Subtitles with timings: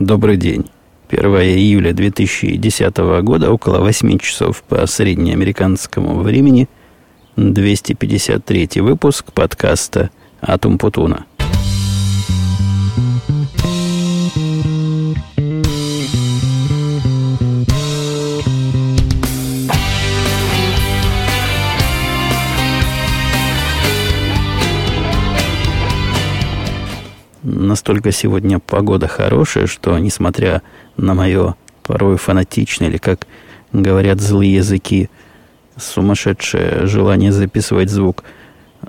[0.00, 0.64] Добрый день.
[1.10, 6.70] 1 июля 2010 года, около 8 часов по среднеамериканскому времени,
[7.36, 10.08] 253 выпуск подкаста
[10.40, 11.26] «Атум Путуна».
[27.70, 30.62] Настолько сегодня погода хорошая, что, несмотря
[30.96, 33.28] на мое порой фанатичное, или, как
[33.72, 35.08] говорят злые языки,
[35.76, 38.24] сумасшедшее желание записывать звук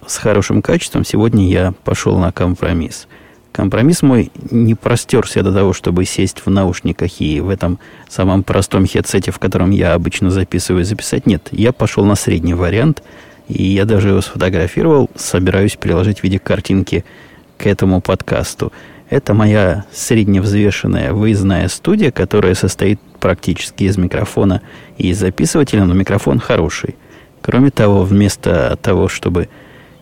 [0.08, 3.08] с хорошим качеством, сегодня я пошел на компромисс.
[3.52, 7.78] Компромисс мой не простерся до того, чтобы сесть в наушниках и в этом
[8.10, 11.28] самом простом хедсете, в котором я обычно записываю, записать.
[11.28, 13.04] Нет, я пошел на средний вариант,
[13.48, 17.06] и я даже его сфотографировал, собираюсь приложить в виде картинки–
[17.62, 18.74] к этому подкасту.
[19.10, 24.62] Это моя средневзвешенная выездная студия, которая состоит практически из микрофона
[24.98, 26.96] и записывателя, но микрофон хороший.
[27.42, 29.48] Кроме того, вместо того, чтобы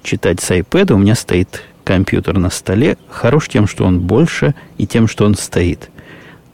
[0.03, 2.97] читать с iPad, у меня стоит компьютер на столе.
[3.09, 5.89] Хорош тем, что он больше, и тем, что он стоит.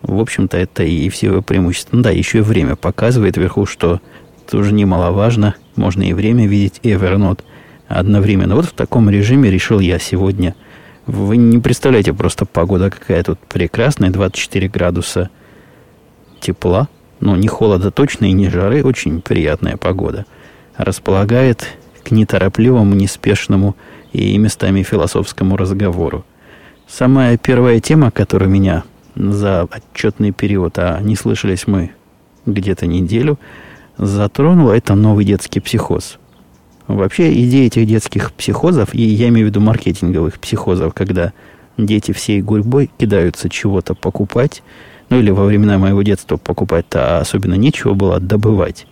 [0.01, 1.97] В общем-то, это и все его преимущества.
[1.97, 4.01] Ну да, еще и время показывает вверху, что
[4.49, 5.55] тоже немаловажно.
[5.75, 7.41] Можно и время видеть, и Evernote
[7.87, 8.55] одновременно.
[8.55, 10.55] Вот в таком режиме решил я сегодня
[11.07, 15.29] вы не представляете просто погода какая тут прекрасная, 24 градуса
[16.39, 16.87] тепла.
[17.19, 20.25] Ну, не холода точно и не жары, очень приятная погода.
[20.75, 23.75] Располагает к неторопливому, неспешному
[24.13, 26.25] и местами философскому разговору.
[26.87, 28.83] Самая первая тема, которая меня
[29.15, 31.91] за отчетный период, а не слышались мы
[32.45, 33.39] где-то неделю,
[33.97, 36.17] затронула, это новый детский психоз–
[36.87, 41.33] Вообще идея этих детских психозов, и я имею в виду маркетинговых психозов, когда
[41.77, 44.61] дети всей гурьбой кидаются чего-то покупать,
[45.09, 48.85] ну или во времена моего детства покупать-то особенно нечего было добывать.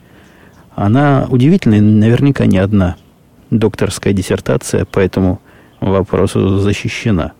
[0.76, 2.96] Она удивительная, наверняка не одна
[3.52, 5.40] докторская диссертация по этому
[5.80, 7.34] вопросу защищена.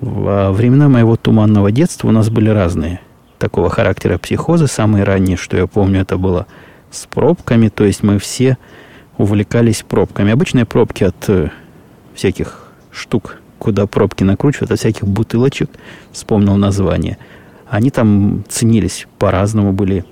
[0.00, 3.00] Во времена моего туманного детства у нас были разные
[3.38, 4.66] такого характера психозы.
[4.66, 6.46] Самые ранние, что я помню, это было
[6.90, 8.58] с пробками, то есть мы все
[9.18, 10.32] увлекались пробками.
[10.32, 11.50] Обычные пробки от э,
[12.14, 15.70] всяких штук, куда пробки накручивают, от всяких бутылочек,
[16.12, 17.18] вспомнил название.
[17.68, 20.04] Они там ценились по-разному, были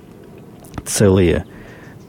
[0.85, 1.45] целые,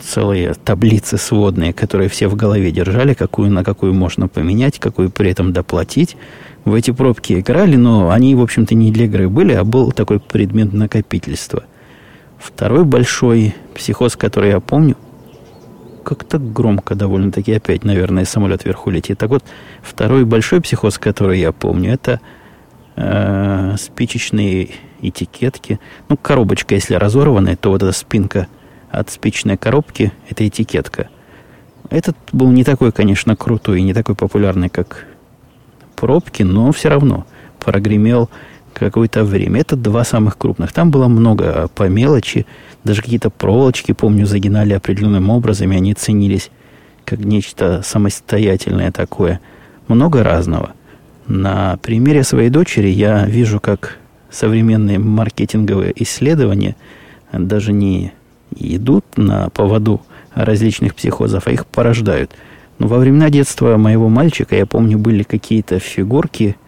[0.01, 5.31] целые таблицы сводные, которые все в голове держали, какую на какую можно поменять, какую при
[5.31, 6.17] этом доплатить.
[6.65, 10.19] В эти пробки играли, но они, в общем-то, не для игры были, а был такой
[10.19, 11.65] предмет накопительства.
[12.39, 14.97] Второй большой психоз, который я помню,
[16.07, 19.19] как-то громко довольно-таки опять, наверное, самолет вверху летит.
[19.19, 19.43] Так вот,
[19.83, 22.21] второй большой психоз, который я помню, это
[22.95, 24.71] э, спичечные
[25.03, 25.81] этикетки.
[26.09, 28.47] Ну, коробочка, если разорванная, то вот эта спинка
[28.93, 31.09] от спичной коробки– это этикетка.
[31.91, 35.07] Этот был не такой, конечно, крутой и не такой популярный, как
[35.97, 37.27] пробки, но все равно
[37.59, 38.31] прогремел
[38.79, 39.61] какое-то время.
[39.61, 40.73] Это два самых крупных.
[40.73, 42.47] Там было много по мелочи.
[42.85, 46.51] Даже какие-то проволочки, помню, загинали определенным образом, и они ценились
[47.05, 49.41] как нечто самостоятельное такое.
[49.89, 50.73] Много разного.
[51.27, 53.99] На примере своей дочери я вижу, как
[54.31, 56.77] современные маркетинговые исследования
[57.33, 58.13] даже не
[58.55, 60.03] идут на поводу
[60.35, 62.33] различных психозов, а их порождают.
[62.79, 66.57] Но во времена детства моего мальчика, я помню, были какие-то фигурки–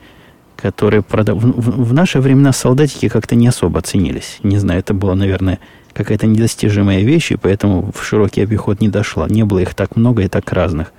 [0.61, 1.39] которые продав...
[1.39, 4.39] в, в наши времена солдатики как-то не особо ценились.
[4.43, 5.61] Не знаю, это было, наверное,
[5.93, 9.29] какая-то недостижимая вещь, и поэтому в широкий обиход не дошла.
[9.29, 10.93] Не было их так много и так разных.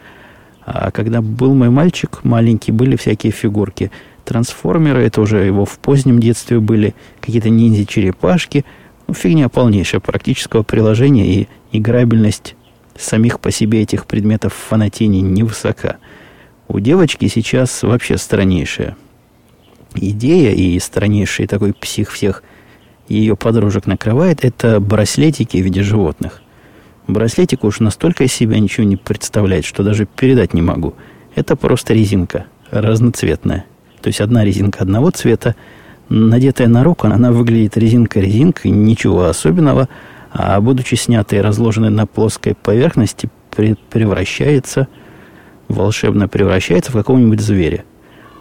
[0.65, 3.91] А когда был мой мальчик маленький, были всякие фигурки.
[4.23, 8.63] Трансформеры, это уже его в позднем детстве были, какие-то ниндзя-черепашки.
[9.07, 12.55] Ну, фигня полнейшая практического приложения, и играбельность
[12.97, 15.97] самих по себе этих предметов в фанатине невысока.
[16.69, 18.95] У девочки сейчас вообще страннейшая
[19.95, 22.43] идея и страннейший такой псих всех
[23.07, 26.41] ее подружек накрывает, это браслетики в виде животных.
[27.07, 30.93] Браслетик уж настолько из себя ничего не представляет, что даже передать не могу.
[31.33, 33.65] Это просто резинка, разноцветная.
[34.01, 35.55] То есть одна резинка одного цвета,
[36.07, 39.89] надетая на руку, она выглядит резинка-резинкой, ничего особенного,
[40.31, 43.29] а будучи снятой и разложенной на плоской поверхности,
[43.89, 44.87] превращается,
[45.67, 47.83] волшебно превращается в какого-нибудь зверя.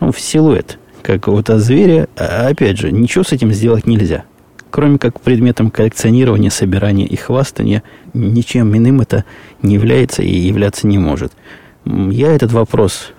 [0.00, 0.78] Ну, в силуэт
[1.08, 4.24] какого-то зверя, а опять же, ничего с этим сделать нельзя.
[4.70, 7.82] Кроме как предметом коллекционирования, собирания и хвастания,
[8.12, 9.24] ничем иным это
[9.62, 11.32] не является и являться не может.
[11.86, 13.12] Я этот вопрос,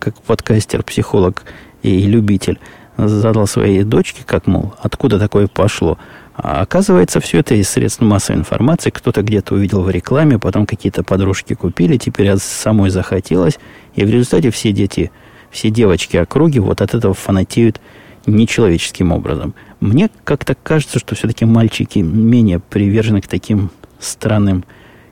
[0.00, 1.44] как подкастер, психолог
[1.84, 2.58] и любитель,
[2.96, 5.96] задал своей дочке, как, мол, откуда такое пошло.
[6.34, 8.90] А оказывается, все это из средств массовой информации.
[8.90, 13.60] Кто-то где-то увидел в рекламе, потом какие-то подружки купили, теперь самой захотелось.
[13.94, 15.12] И в результате все дети,
[15.50, 17.80] все девочки округи вот от этого фанатеют
[18.26, 19.54] нечеловеческим образом.
[19.80, 24.64] Мне как-то кажется, что все-таки мальчики менее привержены к таким странным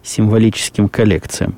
[0.02, 1.56] символическим коллекциям.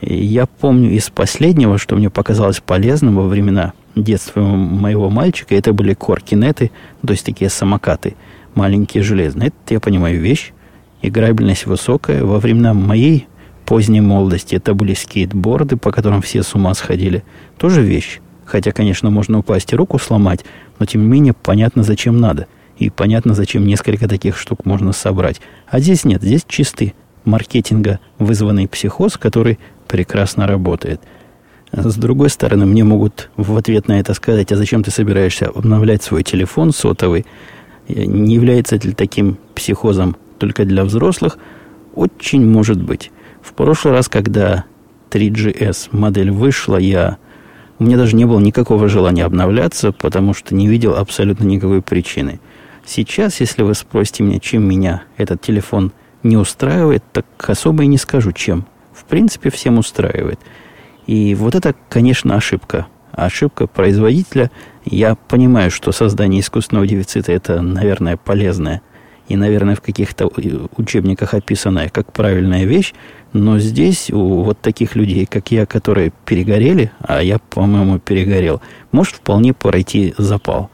[0.00, 5.72] И я помню из последнего, что мне показалось полезным во времена детства моего мальчика, это
[5.72, 6.70] были коркинеты,
[7.04, 8.16] то есть такие самокаты,
[8.54, 9.48] маленькие железные.
[9.48, 10.52] Это, я понимаю, вещь,
[11.02, 12.24] играбельность высокая.
[12.24, 13.26] Во времена моей
[13.70, 17.22] поздней молодости это были скейтборды, по которым все с ума сходили.
[17.56, 18.18] Тоже вещь.
[18.44, 20.44] Хотя, конечно, можно упасть и руку сломать,
[20.80, 22.48] но тем не менее понятно, зачем надо.
[22.78, 25.40] И понятно, зачем несколько таких штук можно собрать.
[25.68, 31.00] А здесь нет, здесь чистый маркетинга вызванный психоз, который прекрасно работает–
[31.72, 36.02] с другой стороны, мне могут в ответ на это сказать, а зачем ты собираешься обновлять
[36.02, 37.26] свой телефон сотовый?
[37.86, 41.38] Не является ли таким психозом только для взрослых?
[41.94, 43.12] Очень может быть.
[43.42, 44.64] В прошлый раз, когда
[45.10, 47.18] 3GS модель вышла, я...
[47.78, 52.40] У меня даже не было никакого желания обновляться, потому что не видел абсолютно никакой причины.
[52.84, 55.92] Сейчас, если вы спросите меня, чем меня этот телефон
[56.22, 58.66] не устраивает, так особо и не скажу, чем.
[58.92, 60.38] В принципе, всем устраивает–
[61.10, 62.86] и вот это, конечно, ошибка.
[63.10, 64.48] Ошибка производителя.
[64.84, 68.80] Я понимаю, что создание искусственного дефицита это, наверное, полезное
[69.30, 70.28] и, наверное, в каких-то
[70.76, 72.94] учебниках описанная как правильная вещь,
[73.32, 78.60] но здесь у вот таких людей, как я, которые перегорели, а я, по-моему, перегорел,
[78.90, 80.68] может вполне пройти запал.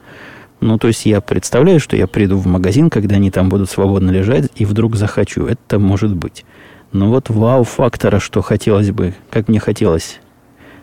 [0.61, 4.11] Ну, то есть я представляю, что я приду в магазин, когда они там будут свободно
[4.11, 5.45] лежать, и вдруг захочу.
[5.45, 6.47] Это может быть.
[6.93, 10.19] Но вот вау-фактора, что хотелось бы, как мне хотелось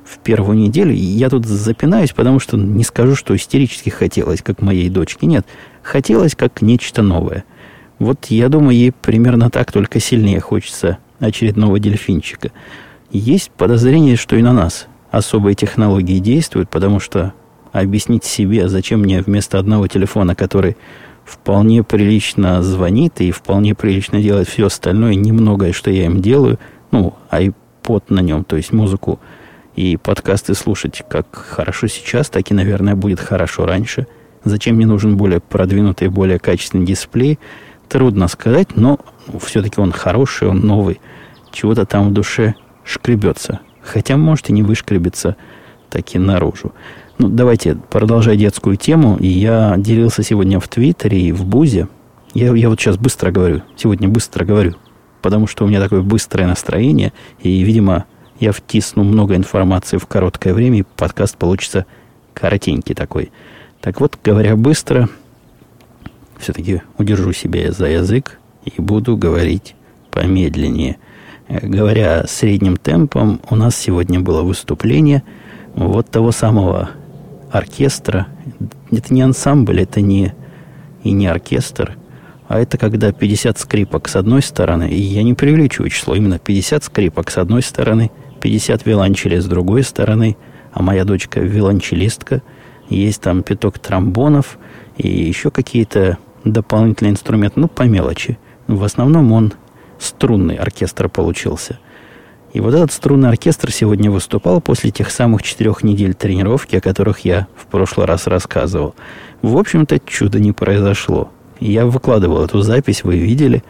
[0.05, 0.93] в первую неделю.
[0.93, 5.25] я тут запинаюсь, потому что не скажу, что истерически хотелось, как моей дочке.
[5.25, 5.47] Нет,
[5.81, 7.45] хотелось как нечто новое.
[7.99, 12.51] Вот я думаю, ей примерно так, только сильнее хочется очередного дельфинчика.
[13.11, 17.33] Есть подозрение, что и на нас особые технологии действуют, потому что
[17.71, 20.77] объяснить себе, зачем мне вместо одного телефона, который
[21.23, 26.59] вполне прилично звонит и вполне прилично делает все остальное, немногое, что я им делаю,
[26.91, 29.19] ну, iPod на нем, то есть музыку
[29.75, 34.07] и подкасты слушать как хорошо сейчас, так и, наверное, будет хорошо раньше.
[34.43, 37.39] Зачем мне нужен более продвинутый, более качественный дисплей,
[37.93, 38.99] трудно сказать, но
[39.39, 40.99] все-таки он хороший, он новый.
[41.51, 43.59] Чего-то там в душе шкребется.
[43.83, 45.35] Хотя, может, и не вышкребется
[45.91, 46.73] таки наружу.
[47.19, 49.17] Ну, давайте продолжать детскую тему.
[49.19, 51.87] Я делился сегодня в Твиттере и в Бузе.
[52.33, 53.61] Я, я вот сейчас быстро говорю.
[53.75, 54.73] Сегодня быстро говорю.
[55.21, 57.13] Потому что у меня такое быстрое настроение.
[57.41, 58.05] И, видимо,
[58.39, 61.85] я втисну много информации в короткое время, и подкаст получится
[62.33, 63.31] коротенький такой.
[63.81, 65.09] Так вот, говоря быстро,
[66.43, 69.75] все-таки удержу себя за язык и буду говорить
[70.11, 70.97] помедленнее.
[71.47, 75.23] Э, говоря средним темпом, у нас сегодня было выступление
[75.73, 76.91] вот того самого
[77.51, 78.27] оркестра.
[78.91, 80.33] Это не ансамбль, это не
[81.03, 81.97] и не оркестр,
[82.47, 86.83] а это когда 50 скрипок с одной стороны, и я не преувеличиваю число, именно 50
[86.83, 88.11] скрипок с одной стороны–
[88.43, 90.35] 50 виолончелей с другой стороны,
[90.73, 92.41] а моя дочка виолончелистка.
[92.89, 94.59] Есть там пяток тромбонов
[94.97, 98.37] и еще какие-то дополнительные инструменты, ну, по мелочи.
[98.67, 99.53] В основном он
[100.00, 101.79] струнный оркестр получился.
[102.53, 107.19] И вот этот струнный оркестр сегодня выступал после тех самых четырех недель тренировки, о которых
[107.19, 108.93] я в прошлый раз рассказывал.
[109.41, 111.31] В общем-то, чудо не произошло.
[111.59, 113.63] Я выкладывал эту запись, вы видели.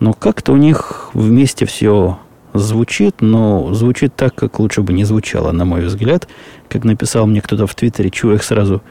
[0.00, 2.18] Но как-то у них вместе все
[2.54, 6.26] звучит, но звучит так, как лучше бы не звучало, на мой взгляд.
[6.68, 8.82] Как написал мне кто-то в Твиттере, чего их сразу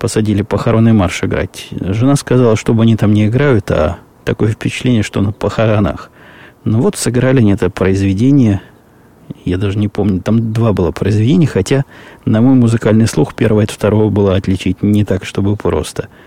[0.00, 1.68] посадили похоронный марш играть.
[1.70, 6.10] Жена сказала, чтобы они там не играют, а такое впечатление, что на похоронах.
[6.64, 8.60] Ну вот сыграли они это произведение.
[9.44, 11.84] Я даже не помню, там два было произведения, хотя
[12.24, 16.08] на мой музыкальный слух первое от второго было отличить не так, чтобы просто–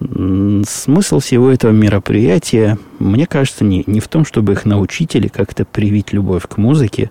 [0.00, 5.64] Смысл всего этого мероприятия, мне кажется, не, не в том, чтобы их научить или как-то
[5.64, 7.10] привить любовь к музыке.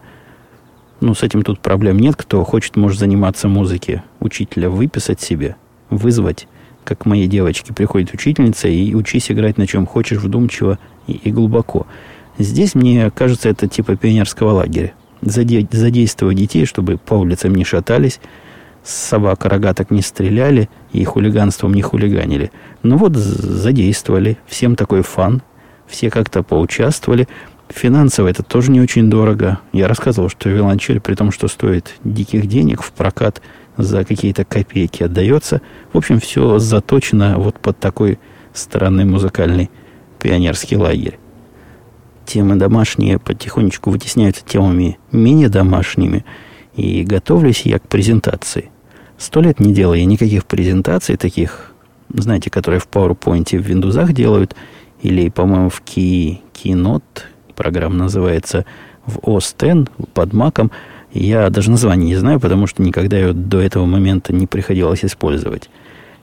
[1.01, 2.15] Ну, с этим тут проблем нет.
[2.15, 4.03] Кто хочет, может заниматься музыке.
[4.21, 5.57] Учителя выписать себе,
[5.89, 6.47] вызвать,
[6.83, 11.87] как моей девочке приходит учительница, и учись играть на чем хочешь, вдумчиво и, и глубоко.
[12.37, 14.93] Здесь, мне кажется, это типа пионерского лагеря.
[15.21, 18.19] Заде, задействовать детей, чтобы по улицам не шатались,
[18.83, 22.51] собак рогаток не стреляли и хулиганством не хулиганили.
[22.83, 24.37] Ну вот задействовали.
[24.45, 25.41] Всем такой фан.
[25.87, 27.27] Все как-то поучаствовали.
[27.69, 29.59] Финансово это тоже не очень дорого.
[29.73, 33.41] Я рассказывал, что виолончель, при том, что стоит диких денег в прокат,
[33.77, 35.61] за какие-то копейки отдается.
[35.93, 38.19] В общем, все заточено вот под такой
[38.53, 39.69] странный музыкальный
[40.19, 41.19] пионерский лагерь.
[42.25, 46.25] Темы домашние потихонечку вытесняются темами менее домашними,
[46.75, 48.69] и готовлюсь я к презентации.
[49.17, 51.73] Сто лет не делаю я никаких презентаций таких,
[52.09, 54.55] знаете, которые в PowerPoint в Windows делают,
[55.01, 57.01] или, по-моему, в Key, Keynote,
[57.55, 58.65] программа называется,
[59.05, 60.71] в OS X под маком.
[61.17, 65.69] Я даже название не знаю, потому что никогда ее до этого момента не приходилось использовать.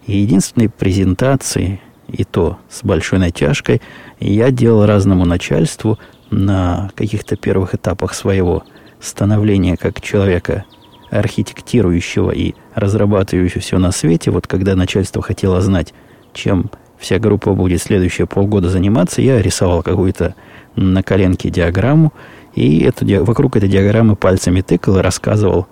[0.07, 3.83] И единственные презентации, и то с большой натяжкой,
[4.21, 5.99] я делал разному начальству
[6.31, 8.63] на каких-то первых этапах своего
[9.01, 10.65] становления как человека,
[11.11, 14.31] архитектирующего и разрабатывающего все на свете.
[14.31, 15.93] Вот когда начальство хотело знать,
[16.33, 20.37] чем вся группа будет следующие полгода заниматься, я рисовал какую-то
[20.77, 22.13] на коленке диаграмму,
[22.55, 25.67] и эту, вокруг этой диаграммы пальцами тыкал и рассказывал,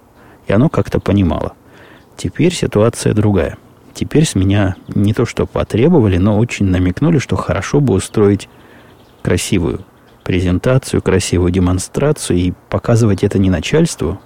[0.47, 1.53] и оно как-то понимало.
[2.17, 3.57] Теперь ситуация другая.
[3.95, 8.49] Теперь с меня не то что потребовали, но очень намекнули, что хорошо бы устроить
[9.23, 9.85] красивую
[10.25, 14.21] презентацию, красивую демонстрацию и показывать это не начальству,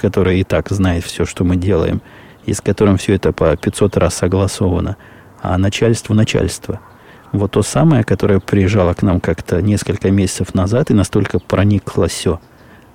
[0.00, 2.00] которое и так знает все, что мы делаем,
[2.46, 4.96] и с которым все это по 500 раз согласовано,
[5.42, 6.80] а начальству начальства.
[7.32, 12.40] Вот то самое, которое приезжало к нам как-то несколько месяцев назад и настолько проникло все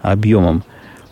[0.02, 0.64] объемом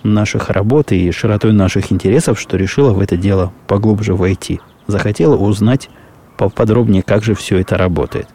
[0.04, 4.60] наших работ и широтой наших интересов, что решила в это дело поглубже войти.
[4.88, 5.90] Захотела узнать
[6.38, 8.28] поподробнее, как же все это работает.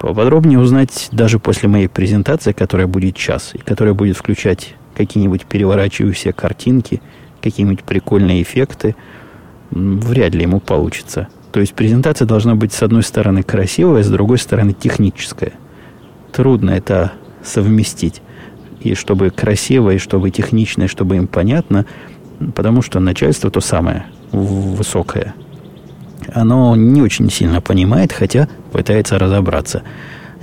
[0.00, 6.32] Поподробнее узнать даже после моей презентации, которая будет час, и которая будет включать какие-нибудь переворачивающиеся
[6.32, 7.00] картинки,
[7.42, 8.96] какие-нибудь прикольные эффекты,
[9.70, 11.28] вряд ли ему получится.
[11.52, 15.52] То есть презентация должна быть с одной стороны красивая, с другой стороны техническая.
[16.32, 18.22] Трудно это совместить.
[18.80, 21.86] И чтобы красиво, и чтобы технично, и чтобы им понятно,
[22.54, 25.34] потому что начальство то самое, высокое.
[26.32, 29.82] Оно не очень сильно понимает, хотя пытается разобраться.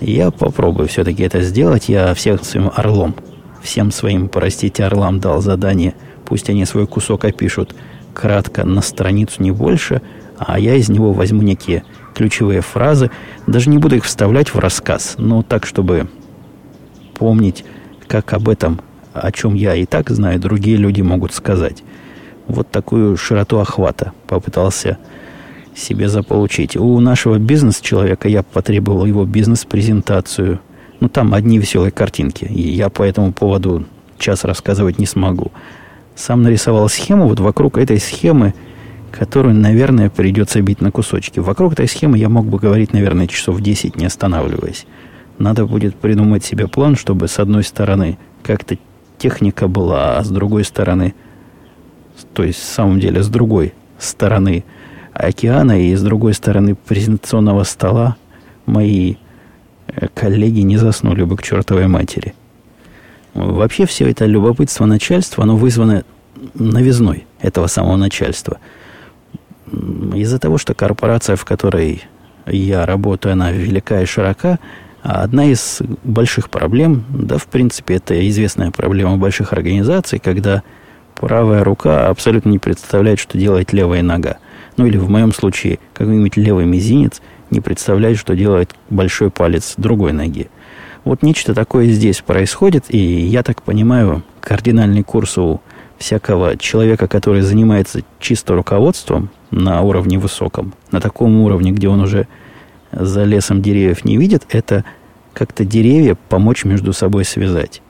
[0.02, 1.88] Я попробую все-таки это сделать.
[1.88, 3.16] Я всем своим орлом,
[3.64, 5.96] всем своим, простите, орлам дал задание.
[6.26, 7.74] Пусть они свой кусок опишут
[8.14, 10.02] кратко на страницу, не больше–
[10.38, 13.12] а я из него возьму некие ключевые фразы,
[13.46, 16.08] даже не буду их вставлять в рассказ, но так, чтобы
[17.16, 17.66] помнить,
[18.08, 18.82] как об этом,
[19.14, 21.84] о чем я и так знаю, другие люди могут сказать.
[22.48, 24.98] Вот такую широту охвата попытался
[25.76, 26.76] себе заполучить.
[26.78, 30.60] У нашего бизнес-человека я потребовал его бизнес-презентацию.
[31.00, 32.46] Ну, там одни веселые картинки.
[32.46, 33.86] И я по этому поводу
[34.18, 35.52] час рассказывать не смогу.
[36.16, 37.28] Сам нарисовал схему.
[37.28, 38.54] Вот вокруг этой схемы–
[39.18, 41.40] которую, наверное, придется бить на кусочки.
[41.40, 44.86] Вокруг этой схемы я мог бы говорить, наверное, часов 10, не останавливаясь.
[45.40, 48.78] Надо будет придумать себе план, чтобы с одной стороны как-то
[49.18, 51.16] техника была, а с другой стороны,
[52.34, 54.64] то есть, в самом деле, с другой стороны
[55.14, 58.18] океана и с другой стороны презентационного стола
[58.68, 59.16] мои
[59.88, 62.36] э, коллеги не заснули бы к чертовой матери.
[63.34, 66.04] Вообще все это любопытство начальства, оно вызвано
[66.54, 68.60] новизной этого самого начальства–
[70.14, 72.04] из-за того, что корпорация, в которой
[72.46, 74.60] я работаю, она велика и широка,
[75.02, 80.64] одна из больших проблем, да, в принципе, это известная проблема больших организаций, когда
[81.16, 84.38] правая рука абсолютно не представляет, что делает левая нога.
[84.78, 90.14] Ну или в моем случае какой-нибудь левый мизинец не представляет, что делает большой палец другой
[90.14, 90.50] ноги.
[91.04, 95.62] Вот нечто такое здесь происходит, и я так понимаю, кардинальный курс у
[95.98, 102.28] всякого человека, который занимается чисто руководством на уровне высоком, на таком уровне, где он уже
[102.92, 104.86] за лесом деревьев не видит, это
[105.34, 107.82] как-то деревья помочь между собой связать.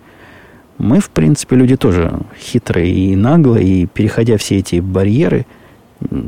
[0.77, 5.45] Мы, в принципе, люди тоже хитрые и наглые, и переходя все эти барьеры,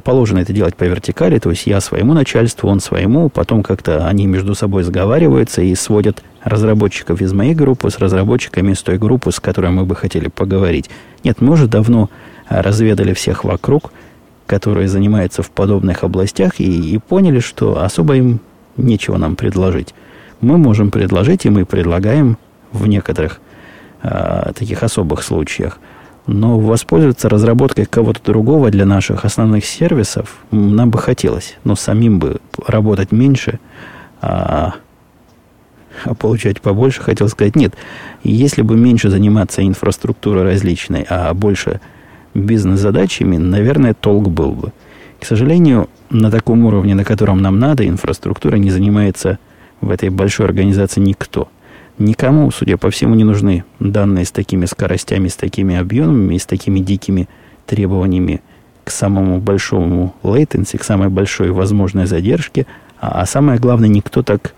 [0.04, 4.26] положено это делать по вертикали, то есть я своему начальству, он своему, потом как-то они
[4.26, 9.40] между собой сговариваются и сводят разработчиков из моей группы с разработчиками из той группы, с
[9.40, 10.90] которой мы бы хотели поговорить.
[11.24, 12.10] Нет, мы уже давно
[12.48, 13.92] разведали всех вокруг,
[14.50, 18.40] которые занимаются в подобных областях, и, и поняли, что особо им
[18.78, 19.94] нечего нам предложить.
[20.42, 22.36] Мы можем предложить, и мы предлагаем
[22.72, 23.42] в некоторых
[24.02, 25.78] а, таких особых случаях.
[26.26, 31.56] Но воспользоваться разработкой кого-то другого для наших основных сервисов нам бы хотелось.
[31.64, 33.60] Но самим бы работать меньше,
[34.20, 34.74] а
[36.06, 37.76] а получать побольше, хотел сказать, нет,
[38.24, 41.82] если бы меньше заниматься инфраструктурой различной, а больше
[42.34, 44.72] бизнес-задачами, наверное, толк был бы.
[45.20, 49.40] К сожалению, на таком уровне, на котором нам надо, инфраструктура не занимается
[49.82, 51.50] в этой большой организации никто.
[51.98, 56.46] Никому, судя по всему, не нужны данные с такими скоростями, с такими объемами и с
[56.46, 57.28] такими дикими
[57.66, 58.42] требованиями
[58.86, 62.66] к самому большому latency, к самой большой возможной задержке,
[63.00, 64.54] а, а самое главное, никто так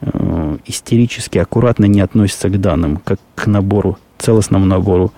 [0.00, 5.12] э, истерически аккуратно не относится к данным, как к набору, целостному набору,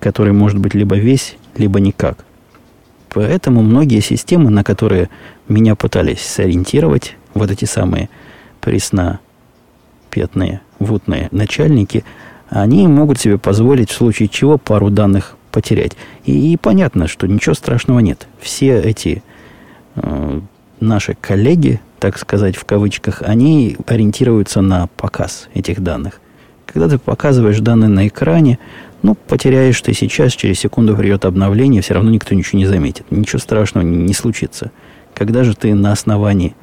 [0.00, 2.24] который может быть либо весь, либо никак.
[3.10, 5.08] Поэтому многие системы, на которые
[5.48, 8.08] меня пытались сориентировать, вот эти самые
[8.60, 12.04] преснопетные, вутные начальники,
[12.48, 15.96] они могут себе позволить в случае чего пару данных потерять.
[16.24, 18.28] И, и понятно, что ничего страшного нет.
[18.38, 19.22] Все эти
[19.94, 20.40] э,
[20.80, 26.20] наши коллеги, так сказать, в кавычках, они ориентируются на показ этих данных.
[26.76, 28.58] Когда ты показываешь данные на экране,
[29.00, 33.10] ну, потеряешь ты сейчас, через секунду придет обновление, все равно никто ничего не заметит.
[33.10, 34.72] Ничего страшного не, не случится.
[35.14, 36.54] Когда же ты на основании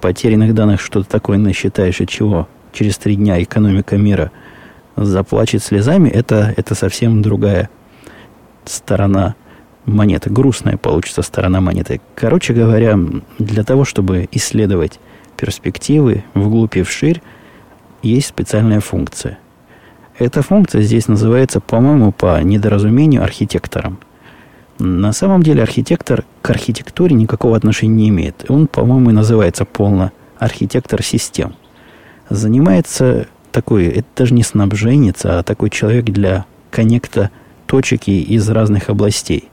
[0.00, 4.30] потерянных данных что-то такое насчитаешь, от чего через три дня экономика мира
[4.94, 7.70] заплачет слезами, это, это совсем другая
[8.66, 9.34] сторона
[9.84, 10.30] монеты.
[10.30, 12.00] Грустная получится сторона монеты.
[12.14, 12.96] Короче говоря,
[13.40, 15.00] для того, чтобы исследовать
[15.36, 17.20] перспективы вглубь и вширь,
[18.02, 19.38] есть специальная функция.
[20.18, 23.98] Эта функция здесь называется, по-моему, по недоразумению архитектором.
[24.78, 28.44] На самом деле архитектор к архитектуре никакого отношения не имеет.
[28.48, 31.54] Он, по-моему, называется полно архитектор систем.
[32.30, 37.30] Занимается такой, это даже не снабженец, а такой человек для коннекта
[37.66, 39.48] точек из разных областей.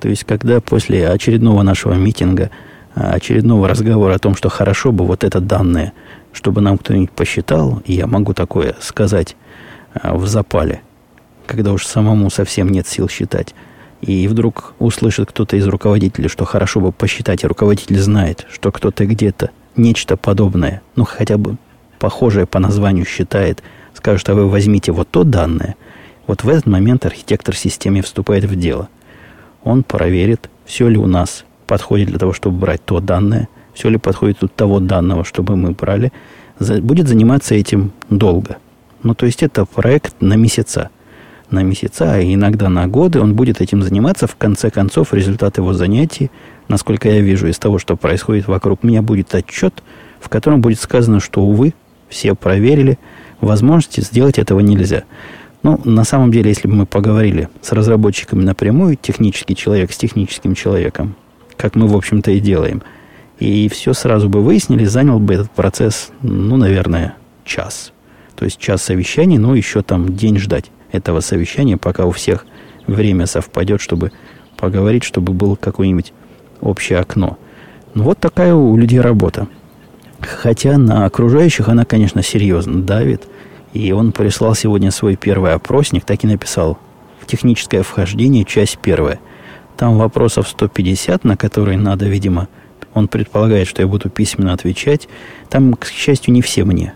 [0.00, 2.50] То есть, когда после очередного нашего митинга,
[2.94, 5.92] очередного разговора о том, что хорошо бы вот это данное,
[6.32, 9.36] чтобы нам кто-нибудь посчитал, и я могу такое сказать
[9.94, 10.82] а, в запале,
[11.46, 13.54] когда уж самому совсем нет сил считать,
[14.00, 19.06] и вдруг услышит кто-то из руководителей, что хорошо бы посчитать, и руководитель знает, что кто-то
[19.06, 21.56] где-то нечто подобное, ну хотя бы
[21.98, 23.62] похожее по названию считает,
[23.94, 25.76] скажет, а вы возьмите вот то данное–
[26.30, 28.88] вот в этот момент архитектор системы вступает в дело.
[29.64, 33.98] Он проверит, все ли у нас подходит для того, чтобы брать то данное, все ли
[33.98, 36.12] подходит от того данного, чтобы мы брали.
[36.58, 38.58] Будет заниматься этим долго.
[39.02, 40.90] Ну, то есть это проект на месяца.
[41.50, 44.28] На месяца, а иногда на годы он будет этим заниматься.
[44.28, 46.30] В конце концов, результат его занятий,
[46.68, 49.82] насколько я вижу из того, что происходит вокруг меня, будет отчет,
[50.20, 51.74] в котором будет сказано, что, увы,
[52.08, 52.98] все проверили,
[53.40, 55.02] возможности сделать этого нельзя.
[55.62, 60.54] Ну, на самом деле, если бы мы поговорили с разработчиками напрямую, технический человек с техническим
[60.54, 61.16] человеком,
[61.56, 62.82] как мы, в общем-то, и делаем,
[63.40, 67.92] и все сразу бы выяснили, занял бы этот процесс, ну, наверное, час.
[68.36, 72.46] То есть час совещаний, ну, еще там день ждать этого совещания, пока у всех
[72.86, 74.12] время совпадет, чтобы
[74.56, 76.12] поговорить, чтобы было какое-нибудь
[76.60, 77.38] общее окно.
[77.94, 79.48] Ну, вот такая у людей работа.
[80.20, 83.24] Хотя на окружающих она, конечно, серьезно давит–
[83.72, 86.78] и он прислал сегодня свой первый опросник, так и написал
[87.26, 89.20] техническое вхождение, часть первая.
[89.76, 92.48] Там вопросов 150, на которые надо, видимо,
[92.94, 95.08] он предполагает, что я буду письменно отвечать.
[95.48, 96.94] Там, к счастью, не все мне.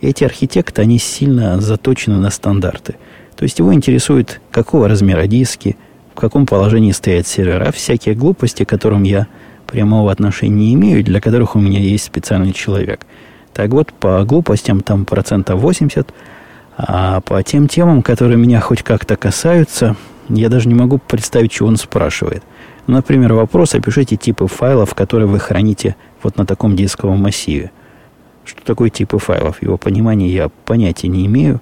[0.00, 2.96] Эти архитекты, они сильно заточены на стандарты.
[3.36, 5.76] То есть его интересует, какого размера диски,
[6.14, 9.26] в каком положении стоят сервера, всякие глупости, к которым я
[9.66, 13.00] прямого отношения не имею, для которых у меня есть специальный человек–
[13.58, 16.14] так вот, по глупостям там процентов 80,
[16.76, 19.96] а по тем темам, которые меня хоть как-то касаются,
[20.28, 22.44] я даже не могу представить, чего он спрашивает.
[22.88, 27.70] Например, вопрос, опишите типы файлов, которые вы храните вот на таком дисковом массиве.
[28.44, 29.62] Что такое типы файлов?
[29.62, 31.60] Его понимания я понятия не имею.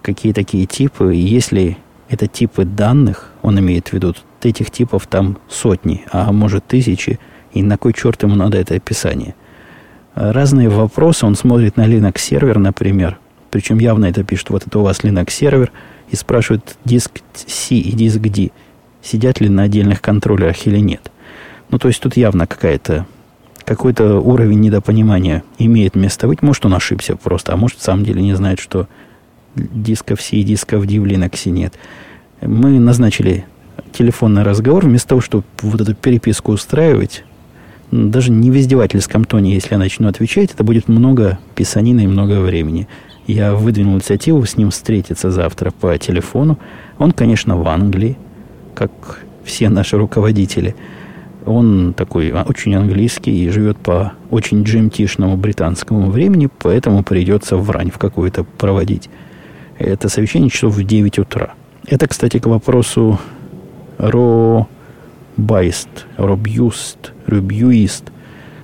[0.00, 1.12] Какие такие типы?
[1.14, 1.76] Если
[2.08, 7.18] это типы данных, он имеет в виду, этих типов там сотни, а может тысячи,
[7.52, 9.34] и на кой черт ему надо это описание–
[10.16, 11.26] разные вопросы.
[11.26, 13.18] Он смотрит на Linux сервер, например.
[13.50, 15.70] Причем явно это пишет, вот это у вас Linux сервер.
[16.10, 18.50] И спрашивает диск C и диск D.
[19.06, 21.12] Сидят ли на отдельных контроллерах или нет.
[21.70, 23.06] Ну, то есть тут явно какая-то
[23.64, 26.40] какой-то уровень недопонимания имеет место быть.
[26.42, 28.88] Может, он ошибся просто, а может, в самом деле не знает, что
[29.56, 31.74] дисков C и дисков D в Linux нет.
[32.40, 33.44] Мы назначили
[33.92, 37.24] телефонный разговор, вместо того, чтобы вот эту переписку устраивать,
[37.90, 42.40] даже не в издевательском тоне, если я начну отвечать, это будет много писанины и много
[42.40, 42.88] времени.
[43.26, 46.58] Я выдвинул инициативу с ним встретиться завтра по телефону.
[46.98, 48.16] Он, конечно, в Англии,
[48.76, 48.90] как
[49.44, 50.76] все наши руководители.
[51.46, 57.90] Он такой очень английский и живет по очень джемтишному британскому времени, поэтому придется в рань
[57.90, 59.08] в какую-то проводить.
[59.78, 61.54] Это совещание часов в 9 утра.
[61.86, 63.18] Это, кстати, к вопросу
[63.98, 64.68] Ро
[65.36, 68.10] Байст, Робюст, Рубьюист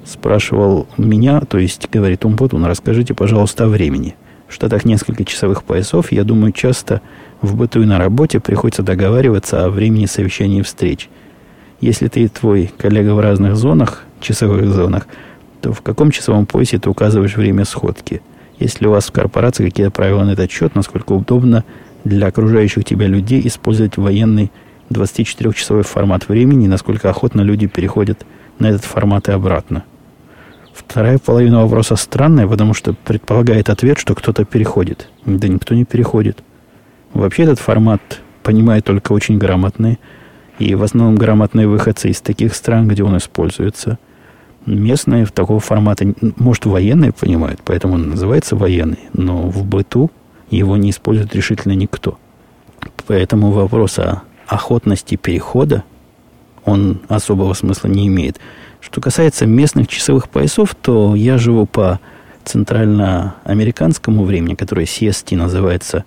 [0.04, 4.16] спрашивал меня, то есть говорит Умпутун, расскажите, пожалуйста, о времени.
[4.48, 6.12] В Штатах несколько часовых поясов.
[6.12, 7.00] Я думаю, часто
[7.42, 11.10] в быту и на работе приходится договариваться о времени совещаний и встреч.
[11.80, 15.06] Если ты и твой коллега в разных зонах, часовых зонах,
[15.60, 18.22] то в каком часовом поясе ты указываешь время сходки?
[18.58, 21.64] Если у вас в корпорации какие-то правила на этот счет, насколько удобно
[22.04, 24.52] для окружающих тебя людей использовать военный
[24.90, 28.24] 24-часовой формат времени, насколько охотно люди переходят
[28.58, 29.84] на этот формат и обратно.
[30.72, 35.08] Вторая половина вопроса странная, потому что предполагает ответ, что кто-то переходит.
[35.26, 36.42] Да никто не переходит.
[37.14, 38.00] Вообще этот формат
[38.42, 39.98] понимает только очень грамотные,
[40.58, 43.98] и в основном грамотные выходцы из таких стран, где он используется.
[44.64, 50.10] Местные в такого формата, может, военные понимают, поэтому он называется военный, но в быту
[50.50, 52.18] его не использует решительно никто.
[53.06, 55.84] Поэтому вопрос о охотности перехода,
[56.64, 58.38] он особого смысла не имеет.
[58.80, 62.00] Что касается местных часовых поясов, то я живу по
[62.44, 66.04] центральноамериканскому времени, которое CST называется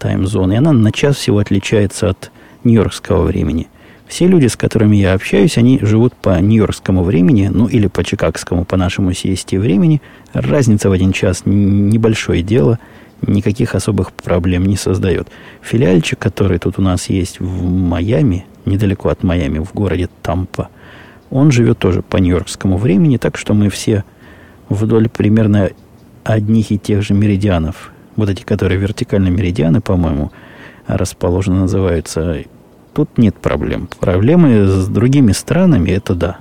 [0.00, 2.30] Zone, и она на час всего отличается от
[2.64, 3.68] нью-йоркского времени.
[4.06, 8.64] Все люди, с которыми я общаюсь, они живут по нью-йоркскому времени, ну или по чикагскому,
[8.64, 10.00] по нашему CST времени.
[10.32, 12.78] Разница в один час небольшое дело,
[13.26, 15.28] никаких особых проблем не создает.
[15.60, 20.68] Филиальчик, который тут у нас есть в Майами, недалеко от Майами, в городе Тампа,
[21.30, 24.04] он живет тоже по нью-йоркскому времени, так что мы все
[24.68, 25.70] вдоль примерно
[26.24, 30.32] одних и тех же меридианов, вот эти, которые вертикальные меридианы, по-моему,
[30.86, 32.44] расположены, называются,
[32.94, 33.88] тут нет проблем.
[34.00, 36.38] Проблемы с другими странами, это да.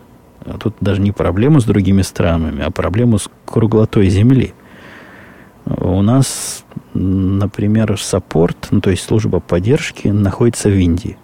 [0.59, 4.53] Тут даже не проблему с другими странами, а проблему с круглотой Земли.
[5.65, 11.17] У нас, например, саппорт, ну, то есть служба поддержки, находится в Индии.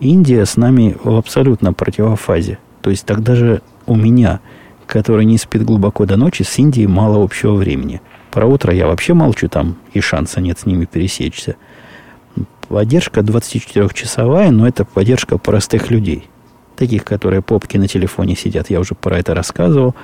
[0.00, 2.58] Индия с нами в абсолютно противофазе.
[2.80, 4.40] То есть тогда же у меня,
[4.86, 8.00] который не спит глубоко до ночи, с Индией мало общего времени.
[8.36, 11.56] Про утро я вообще молчу, там и шанса нет с ними пересечься.
[12.68, 16.28] Поддержка 24-часовая, но это поддержка простых людей.
[16.76, 19.94] Таких, которые попки на телефоне сидят, я уже про это рассказывал.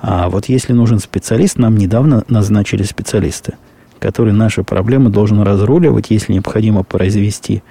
[0.00, 3.56] А вот если нужен специалист, нам недавно назначили специалиста,
[3.98, 7.62] который наши проблемы должен разруливать, если необходимо произвести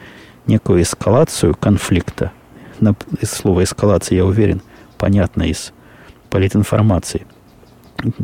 [0.45, 2.31] некую эскалацию конфликта–
[2.79, 4.61] на, из слова эскалация, я уверен,
[4.99, 5.73] понятно из
[6.29, 7.25] политинформации.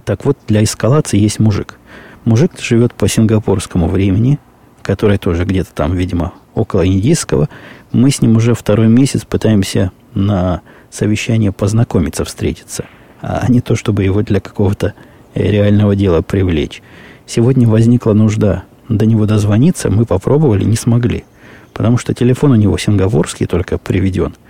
[0.05, 1.79] Так вот, для эскалации есть мужик.
[2.28, 4.38] Мужик живет по сингапурскому времени,
[4.82, 7.48] которое тоже где-то там, видимо, около индийского.
[7.94, 10.60] Мы с ним уже второй месяц пытаемся на
[10.92, 12.84] совещание познакомиться, встретиться,
[13.22, 14.94] а не то, чтобы его для какого-то
[15.36, 16.82] реального дела привлечь.
[17.26, 21.24] Сегодня возникла нужда до него дозвониться, мы попробовали, не смогли.
[21.72, 24.36] Потому что телефон у него сингапурский только приведен–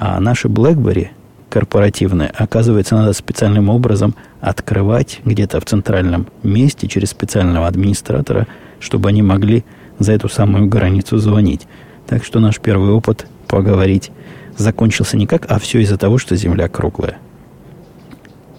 [0.00, 1.08] а наши BlackBerry
[1.50, 8.46] корпоративные, оказывается, надо специальным образом открывать где-то в центральном месте через специального администратора,
[8.80, 9.64] чтобы они могли
[9.98, 11.66] за эту самую границу звонить.
[12.06, 14.10] Так что наш первый опыт поговорить
[14.56, 17.18] закончился никак, а все из-за того, что Земля круглая.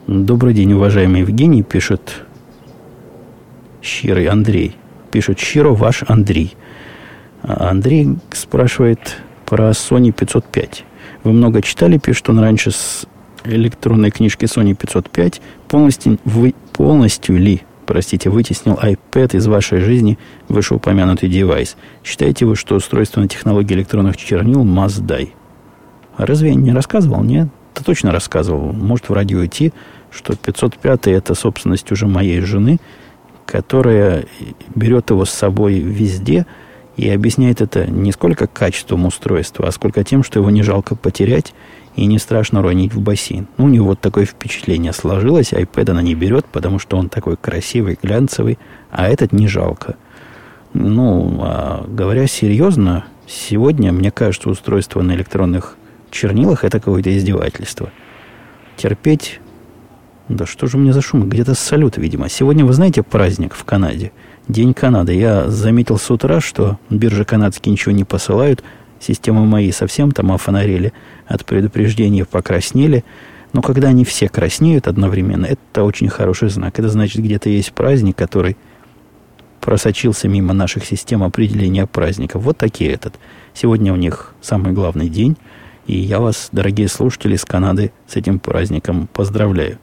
[0.08, 2.24] Добрый день, уважаемый Евгений, пишет
[3.82, 4.76] Щирый Андрей.
[5.12, 6.56] Пишет Щиро ваш Андрей.
[7.44, 9.18] А Андрей спрашивает
[9.50, 10.86] про Sony 505.
[11.24, 13.06] Вы много читали, пишет он раньше с
[13.44, 15.42] электронной книжки Sony 505.
[15.68, 21.78] Полностью, вы, полностью ли, простите, вытеснил iPad из вашей жизни вышеупомянутый девайс?
[22.04, 25.30] Считаете вы, что устройство на технологии электронных чернил must die?
[26.16, 27.24] А разве я не рассказывал?
[27.24, 27.48] Нет?
[27.74, 28.72] Да точно рассказывал.
[28.72, 29.74] Может, в радио идти,
[30.12, 32.78] что 505 это собственность уже моей жены,
[33.48, 34.26] которая
[34.76, 36.46] берет его с собой везде–
[37.00, 41.54] и объясняет это не сколько качеством устройства, а сколько тем, что его не жалко потерять
[41.96, 43.48] и не страшно ронить в бассейн.
[43.58, 45.54] Ну, у него вот такое впечатление сложилось.
[45.54, 48.60] iPad она не берет, потому что он такой красивый, глянцевый,
[48.92, 49.96] а этот не жалко.
[50.74, 55.78] Ну, а говоря серьезно, сегодня, мне кажется, устройство на электронных
[56.12, 57.92] чернилах это какое-то издевательство.
[58.76, 59.40] Терпеть...
[60.28, 61.28] Да что же у меня за шум?
[61.28, 62.30] Где-то салют, видимо.
[62.30, 64.12] Сегодня, вы знаете, праздник в Канаде–
[64.50, 65.14] День Канады.
[65.14, 68.64] Я заметил с утра, что биржи канадские ничего не посылают.
[69.00, 70.92] Системы мои совсем там офонарели.
[71.28, 73.06] От предупреждения покраснели.
[73.54, 76.80] Но когда они все краснеют одновременно, это очень хороший знак.
[76.80, 78.58] Это значит, где-то есть праздник, который
[79.62, 82.42] просочился мимо наших систем определения праздников.
[82.42, 83.20] Вот такие этот.
[83.54, 85.38] Сегодня у них самый главный день.
[85.86, 89.78] И я вас, дорогие слушатели из Канады, с этим праздником поздравляю.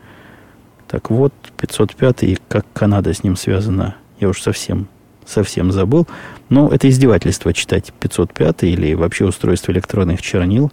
[0.88, 4.88] Так вот, 505 и как Канада с ним связана, я уж совсем,
[5.24, 6.07] совсем забыл.
[6.48, 10.70] Но это издевательство читать 505 или вообще устройство электронных чернил,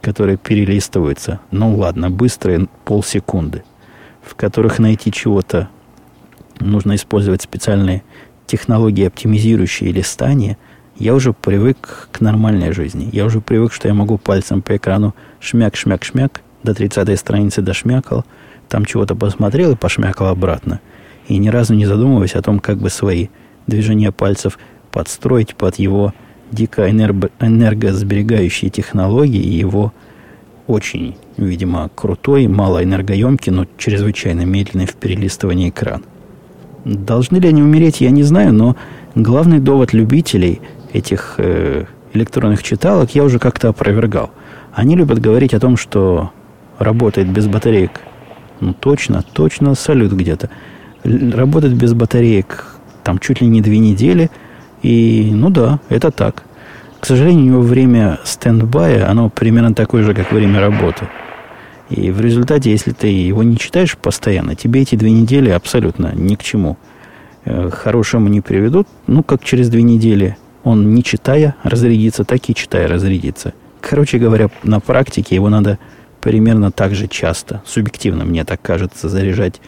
[0.00, 1.40] которые перелистываются.
[1.50, 3.64] Ну ладно, быстрые полсекунды,
[4.22, 5.68] в которых найти чего-то
[6.60, 8.02] нужно использовать специальные
[8.46, 10.56] технологии, оптимизирующие листание,
[10.98, 13.10] я уже привык к нормальной жизни.
[13.12, 18.24] Я уже привык, что я могу пальцем по экрану шмяк-шмяк-шмяк, до 30 страницы дошмякал,
[18.68, 20.80] там чего-то посмотрел и пошмякал обратно.
[21.28, 23.28] И ни разу не задумываясь о том, как бы свои
[23.66, 24.58] движения пальцев
[24.92, 26.14] подстроить под его
[26.52, 29.92] дико энергосберегающие технологии и его
[30.66, 36.04] очень, видимо, крутой, малоэнергоемкий, но чрезвычайно медленный в перелистывании экран.
[36.84, 38.76] Должны ли они умереть, я не знаю, но
[39.14, 40.60] главный довод любителей
[40.92, 44.30] этих э, электронных читалок я уже как-то опровергал.
[44.72, 46.30] Они любят говорить о том, что
[46.78, 48.00] работает без батареек.
[48.60, 50.50] Ну, точно, точно, салют где-то.
[51.06, 54.30] Работает без батареек там чуть ли не две недели.
[54.82, 56.42] И, ну да, это так.
[56.98, 61.08] К сожалению, время стендбая, оно примерно такое же, как время работы.
[61.88, 66.34] И в результате, если ты его не читаешь постоянно, тебе эти две недели абсолютно ни
[66.34, 66.78] к чему
[67.44, 68.88] э, хорошему не приведут.
[69.06, 73.54] Ну, как через две недели он, не читая, разрядится, так и читая, разрядится.
[73.80, 75.78] Короче говоря, на практике его надо
[76.20, 79.60] примерно так же часто, субъективно, мне так кажется, заряжать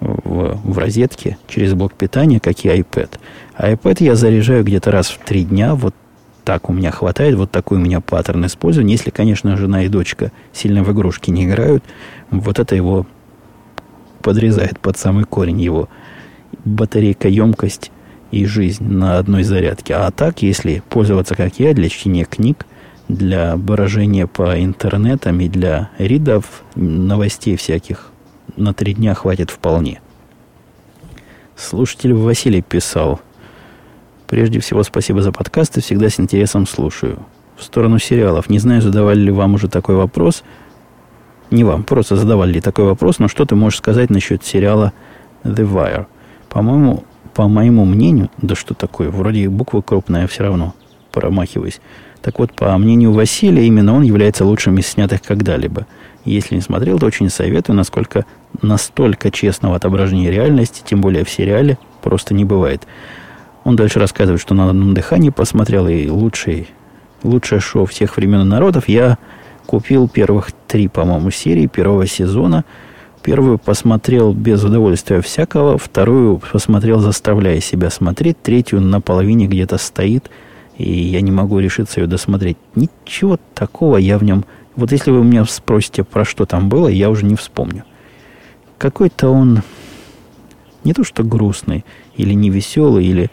[0.00, 3.18] в, в розетке через блок питания, как и iPad.
[3.54, 5.94] А iPad я заряжаю где-то раз в три дня, вот
[6.44, 8.92] так у меня хватает, вот такой у меня паттерн использования.
[8.92, 11.84] Если, конечно, жена и дочка сильно в игрушки не играют,
[12.30, 13.06] вот это его
[14.22, 15.88] подрезает под самый корень его
[16.64, 17.90] батарейка емкость
[18.30, 19.94] и жизнь на одной зарядке.
[19.94, 22.66] А так, если пользоваться, как я, для чтения книг,
[23.08, 28.10] для брожения по интернетам и для ридов новостей всяких
[28.56, 30.00] на три дня хватит вполне.
[31.56, 33.20] Слушатель Василий писал.
[34.26, 37.18] Прежде всего, спасибо за подкасты, всегда с интересом слушаю.
[37.56, 38.48] В сторону сериалов.
[38.48, 40.42] Не знаю, задавали ли вам уже такой вопрос.
[41.50, 44.92] Не вам, просто задавали ли такой вопрос, но что ты можешь сказать насчет сериала
[45.44, 46.06] The Wire?
[46.48, 50.74] По-моему, по моему мнению, да что такое, вроде буква крупная, все равно
[51.10, 51.80] промахиваюсь.
[52.22, 55.86] Так вот, по мнению Василия, именно он является лучшим из снятых когда-либо.
[56.24, 58.24] Если не смотрел, то очень советую, насколько
[58.62, 62.86] настолько честного отображения реальности, тем более в сериале, просто не бывает.
[63.64, 66.68] Он дальше рассказывает, что на одном дыхании посмотрел и лучший,
[67.22, 68.88] лучшее шоу всех времен и народов.
[68.88, 69.18] Я
[69.66, 72.64] купил первых три, по-моему, серии первого сезона.
[73.22, 80.30] Первую посмотрел без удовольствия всякого, вторую посмотрел, заставляя себя смотреть, третью на половине где-то стоит–
[80.80, 82.56] и я не могу решиться ее досмотреть.
[82.74, 84.44] Ничего такого я в нем...
[84.76, 87.84] Вот если вы меня спросите, про что там было, я уже не вспомню.
[88.78, 89.62] Какой-то он
[90.84, 91.84] не то что грустный,
[92.16, 93.30] или невеселый, или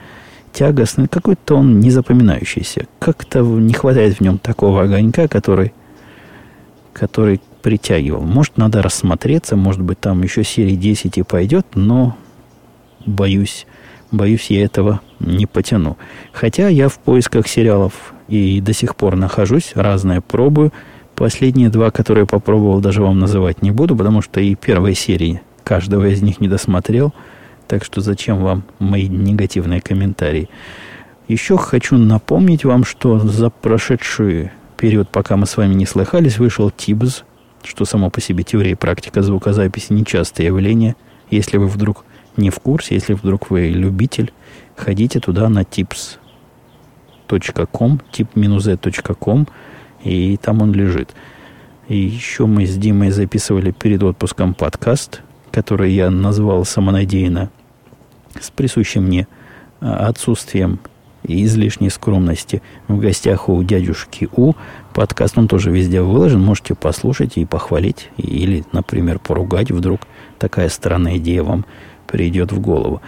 [0.54, 2.88] тягостный, какой-то он незапоминающийся.
[3.00, 5.73] Как-то не хватает в нем такого огонька, который,
[6.93, 8.21] который притягивал.
[8.21, 12.17] Может, надо рассмотреться, может быть, там еще серии 10 и пойдет, но
[13.06, 13.67] боюсь,
[14.12, 15.97] боюсь, я этого не потяну.
[16.32, 20.73] Хотя я в поисках сериалов и до сих пор нахожусь, разное пробую.
[21.17, 26.06] Последние два, которые попробовал, даже вам называть не буду, потому что и первой серии каждого
[26.06, 27.12] из них не досмотрел.
[27.67, 30.47] Так что зачем вам мои негативные комментарии?
[31.27, 36.69] Еще хочу напомнить вам, что за прошедший период, пока мы с вами не слыхались, вышел
[36.69, 37.23] ТИБЗ,
[37.63, 40.95] что само по себе теория и практика звукозаписи нечастое явление.
[41.32, 42.06] Если вы вдруг
[42.38, 44.32] не в курсе, если вдруг вы любитель,
[44.75, 46.19] ходите туда на tips.com,
[48.13, 49.47] tip-z.com,
[50.08, 51.13] и там он лежит.
[51.88, 57.50] И еще мы с Димой записывали перед отпуском подкаст, который я назвал самонадеянно
[58.39, 59.28] с присущим мне
[59.80, 60.80] а, отсутствием
[61.24, 64.54] и излишней скромности в гостях у дядюшки У.
[64.93, 66.41] Подкаст он тоже везде выложен.
[66.41, 68.10] Можете послушать и похвалить.
[68.17, 70.02] Или, например, поругать вдруг.
[70.39, 71.65] Такая странная идея вам
[72.08, 73.02] придет в голову.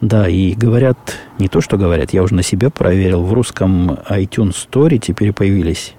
[0.00, 4.54] Да, и говорят, не то, что говорят, я уже на себе проверил, в русском iTunes
[4.54, 5.94] Store теперь появились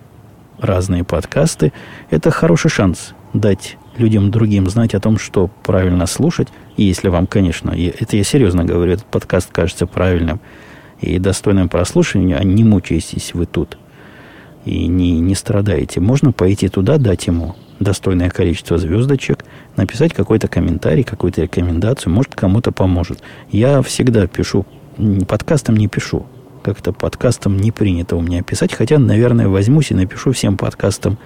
[0.61, 1.73] разные подкасты.
[2.09, 6.47] Это хороший шанс дать людям другим знать о том, что правильно слушать.
[6.77, 10.39] И если вам, конечно, это я серьезно говорю, этот подкаст кажется правильным
[10.99, 13.77] и достойным прослушивания, а не мучаетесь вы тут
[14.65, 15.99] и не, не страдаете.
[15.99, 19.43] Можно пойти туда, дать ему достойное количество звездочек,
[19.75, 23.23] написать какой-то комментарий, какую-то рекомендацию, может, кому-то поможет.
[23.51, 24.65] Я всегда пишу,
[25.27, 26.25] подкастом не пишу.
[26.63, 31.17] Как-то подкастом не принято у меня писать, хотя, наверное, возьмусь и напишу всем подкастам,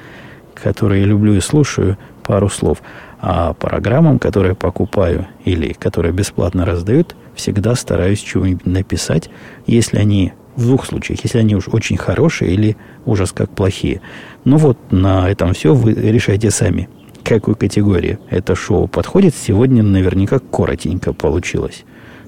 [0.54, 2.82] которые люблю и слушаю, пару слов.
[3.20, 9.30] А программам, которые покупаю или которые бесплатно раздают, всегда стараюсь чего-нибудь написать,
[9.68, 14.02] если они в двух случаях, если они уж очень хорошие или ужас как плохие.
[14.46, 15.74] Ну вот, на этом все.
[15.74, 16.88] Вы решайте сами,
[17.24, 19.36] какой категории это шоу подходит.
[19.36, 21.84] Сегодня наверняка коротенько получилось.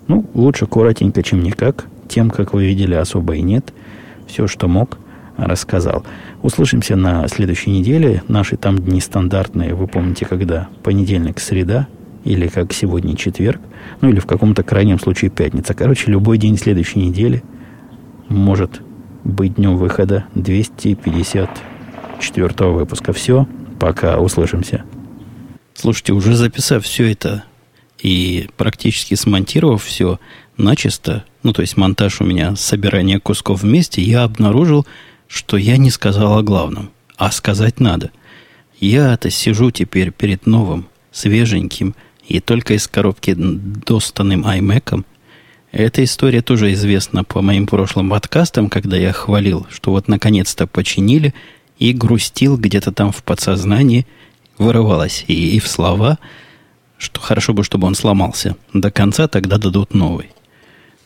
[0.08, 1.86] Ну, лучше коротенько, чем никак.
[2.08, 3.74] Тем, как вы видели, особо и нет.
[4.28, 4.98] Все, что мог,
[5.38, 6.06] рассказал.
[6.42, 8.24] Услышимся на следующей неделе.
[8.28, 9.74] Наши там дни стандартные.
[9.74, 10.68] Вы помните, когда?
[10.84, 11.88] Понедельник, среда.
[12.24, 13.62] Или как сегодня четверг.
[14.02, 15.74] Ну, или в каком-то крайнем случае пятница.
[15.74, 17.44] Короче, любой день следующей недели
[18.28, 18.82] может
[19.24, 23.14] быть днем выхода 254 выпуска.
[23.14, 23.48] Все.
[23.80, 24.20] Пока.
[24.20, 24.84] Услышимся.
[25.74, 27.44] Слушайте, уже записав все это
[28.00, 30.20] и практически смонтировав все
[30.58, 34.86] начисто, ну, то есть монтаж у меня, собирание кусков вместе, я обнаружил,
[35.30, 36.92] что я не сказал о главном.
[37.16, 38.12] А сказать надо.
[38.82, 41.96] Я-то сижу теперь перед новым, свеженьким
[42.28, 45.06] и только из коробки достанным iMac.
[45.72, 51.34] Эта история тоже известна по моим прошлым подкастам, когда я хвалил, что вот наконец-то починили,
[51.80, 54.06] и грустил где-то там в подсознании,
[54.58, 56.20] вырывалось и, и в слова–
[56.98, 60.32] что хорошо бы, чтобы он сломался до конца, тогда дадут новый.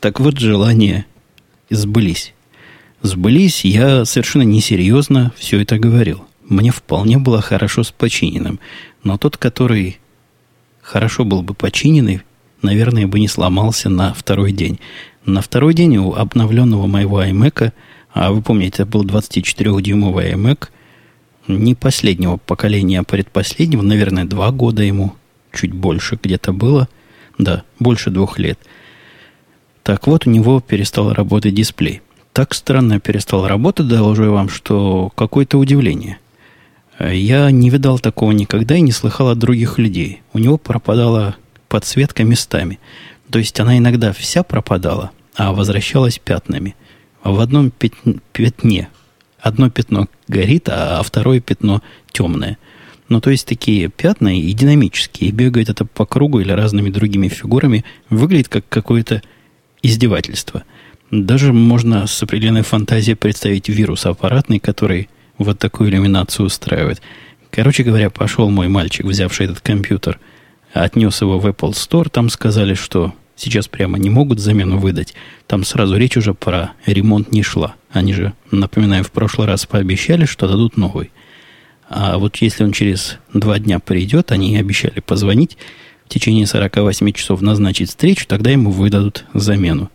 [0.01, 1.05] Так вот, желания
[1.69, 2.33] сбылись.
[3.03, 6.25] Сбылись, я совершенно несерьезно все это говорил.
[6.49, 8.59] Мне вполне было хорошо с починенным.
[9.03, 9.99] Но тот, который
[10.81, 12.23] хорошо был бы починенный,
[12.63, 14.79] наверное, бы не сломался на второй день.
[15.23, 17.71] На второй день у обновленного моего iMac,
[18.11, 20.69] а вы помните, это был 24-дюймовый iMac,
[21.47, 25.13] не последнего поколения, а предпоследнего, наверное, два года ему,
[25.53, 26.89] чуть больше где-то было.
[27.37, 28.57] Да, больше двух лет.
[29.83, 32.01] Так вот, у него перестал работать дисплей.
[32.33, 36.17] Так странно перестал работать, доложу я вам, что какое-то удивление.
[36.99, 40.21] Я не видал такого никогда и не слыхал от других людей.
[40.33, 41.35] У него пропадала
[41.67, 42.79] подсветка местами.
[43.29, 46.75] То есть она иногда вся пропадала, а возвращалась пятнами.
[47.23, 47.71] В одном
[48.33, 48.89] пятне.
[49.39, 52.57] Одно пятно горит, а второе пятно темное–
[53.11, 57.27] ну, то есть такие пятна и динамические, и бегает это по кругу или разными другими
[57.27, 59.21] фигурами, выглядит как какое-то
[59.83, 60.63] издевательство.
[61.11, 67.01] Даже можно с определенной фантазией представить вирус аппаратный, который вот такую иллюминацию устраивает.
[67.49, 70.19] Короче говоря, пошел мой мальчик, взявший этот компьютер,
[70.73, 75.13] отнес его в Apple Store, там сказали, что сейчас прямо не могут замену выдать.
[75.47, 77.75] Там сразу речь уже про ремонт не шла.
[77.91, 81.11] Они же, напоминаю, в прошлый раз пообещали, что дадут новый.
[81.89, 85.57] А вот если он через два дня придет, они обещали позвонить,
[86.11, 89.89] в течение 48 часов назначить встречу, тогда ему выдадут замену.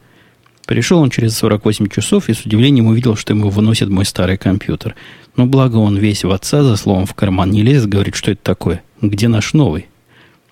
[0.66, 4.96] Пришел он через 48 часов и с удивлением увидел, что ему выносит мой старый компьютер.
[5.36, 8.40] Но благо он весь в отца за словом в карман не лез, говорит, что это
[8.42, 9.88] такое, где наш новый.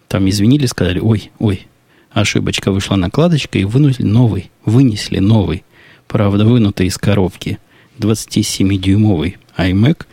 [0.07, 1.66] Там извинили, сказали, ой, ой,
[2.12, 5.64] ошибочка вышла накладочка и вынули новый, вынесли новый.
[6.07, 7.59] Правда, вынутый из коробки.
[8.00, 10.05] 27-дюймовый iMac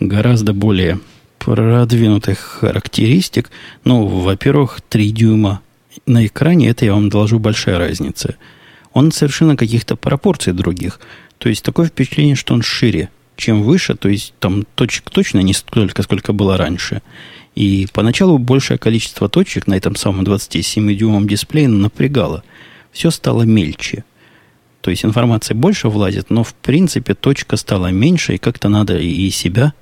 [0.00, 0.98] гораздо более
[1.48, 3.50] продвинутых характеристик.
[3.84, 5.62] Ну, во-первых, 3 дюйма
[6.04, 8.36] на экране, это я вам доложу большая разница.
[8.92, 11.00] Он совершенно каких-то пропорций других.
[11.38, 15.54] То есть такое впечатление, что он шире, чем выше, то есть там точек точно не
[15.54, 17.00] столько, сколько было раньше.
[17.54, 22.44] И поначалу большее количество точек на этом самом 27-дюймовом дисплее напрягало.
[22.92, 24.04] Все стало мельче.
[24.82, 29.30] То есть информация больше влазит, но в принципе точка стала меньше, и как-то надо и
[29.30, 29.72] себя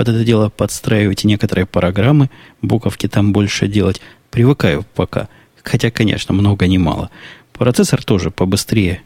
[0.00, 2.30] под это дело подстраивать некоторые программы,
[2.62, 4.00] буковки там больше делать.
[4.30, 5.28] Привыкаю пока.
[5.62, 7.10] Хотя, конечно, много не мало.
[7.52, 9.02] Процессор тоже побыстрее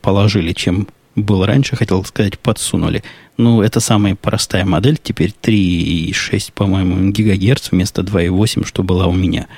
[0.00, 3.02] положили, чем был раньше, хотел сказать, подсунули.
[3.36, 9.48] Ну, это самая простая модель, теперь 3,6, по-моему, гигагерц вместо 2,8, что была у меня.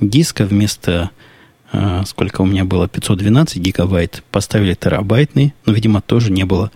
[0.00, 1.10] Диска вместо,
[1.72, 6.70] э, сколько у меня было, 512 гигабайт, поставили терабайтный, но, видимо, тоже не было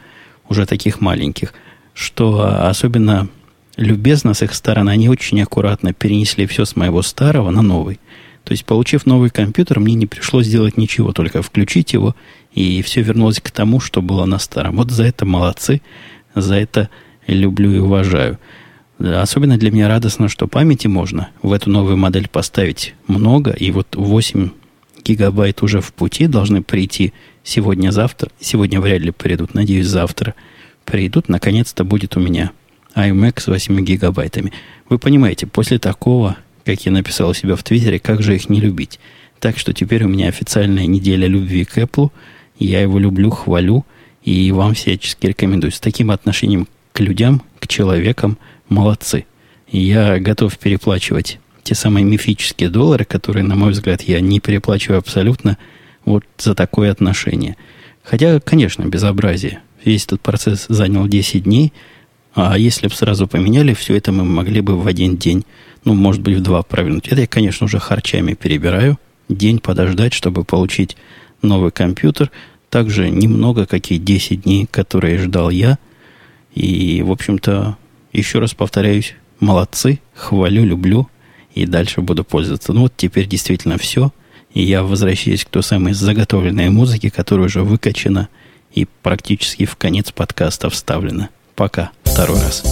[0.46, 1.54] уже таких маленьких–
[1.94, 3.28] что особенно
[3.76, 7.98] любезно с их стороны, они очень аккуратно перенесли все с моего старого на новый.
[8.44, 12.14] То есть, получив новый компьютер, мне не пришлось делать ничего, только включить его,
[12.52, 14.76] и все вернулось к тому, что было на старом.
[14.76, 15.82] Вот за это молодцы,
[16.34, 16.88] за это
[17.26, 18.38] люблю и уважаю.
[18.98, 23.94] Особенно для меня радостно, что памяти можно в эту новую модель поставить много, и вот
[23.94, 24.50] 8
[25.04, 27.12] гигабайт уже в пути должны прийти
[27.44, 28.30] сегодня-завтра.
[28.40, 30.34] Сегодня вряд ли придут, надеюсь, завтра–
[30.90, 32.50] придут, наконец-то будет у меня
[32.96, 34.52] iMac с 8 гигабайтами.
[34.88, 38.60] Вы понимаете, после такого, как я написал у себя в Твиттере, как же их не
[38.60, 38.98] любить?
[39.38, 42.10] Так что теперь у меня официальная неделя любви к Apple.
[42.58, 43.86] Я его люблю, хвалю
[44.22, 45.70] и вам всячески рекомендую.
[45.70, 48.36] С таким отношением к людям, к человекам,
[48.68, 49.26] молодцы.
[49.70, 55.56] Я готов переплачивать те самые мифические доллары, которые, на мой взгляд, я не переплачиваю абсолютно
[56.04, 57.56] вот за такое отношение.
[58.02, 59.60] Хотя, конечно, безобразие.
[59.84, 61.72] Весь этот процесс занял 10 дней,
[62.34, 65.44] а если бы сразу поменяли, все это мы могли бы в один день,
[65.84, 67.08] ну, может быть, в два провернуть.
[67.08, 70.96] Это я, конечно, уже харчами перебираю, день подождать, чтобы получить
[71.42, 72.30] новый компьютер.
[72.68, 75.78] Также немного, как и 10 дней, которые ждал я.
[76.54, 77.76] И, в общем-то,
[78.12, 81.08] еще раз повторяюсь, молодцы, хвалю, люблю
[81.54, 82.72] и дальше буду пользоваться.
[82.72, 84.12] Ну вот теперь действительно все.
[84.52, 88.28] И я возвращаюсь к той самой заготовленной музыке, которая уже выкачана
[88.72, 91.30] и практически в конец подкаста вставлена.
[91.54, 91.90] Пока.
[92.04, 92.62] Второй раз.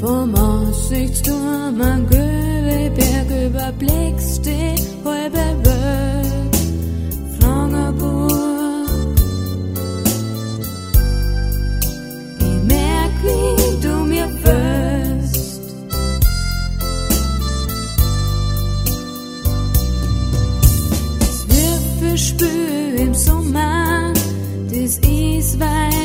[0.00, 4.05] Vom Aussichtsturm an Göweberg überblickst
[25.58, 25.95] Bye.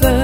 [0.00, 0.23] the